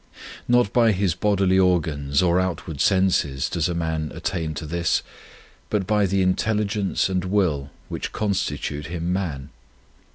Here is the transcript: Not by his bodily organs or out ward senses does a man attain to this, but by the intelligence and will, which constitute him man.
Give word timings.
Not 0.47 0.73
by 0.73 0.93
his 0.93 1.13
bodily 1.13 1.59
organs 1.59 2.23
or 2.23 2.39
out 2.39 2.65
ward 2.65 2.81
senses 2.81 3.47
does 3.47 3.69
a 3.69 3.75
man 3.75 4.11
attain 4.15 4.55
to 4.55 4.65
this, 4.65 5.03
but 5.69 5.85
by 5.85 6.07
the 6.07 6.23
intelligence 6.23 7.07
and 7.07 7.23
will, 7.23 7.69
which 7.87 8.11
constitute 8.11 8.87
him 8.87 9.13
man. 9.13 9.51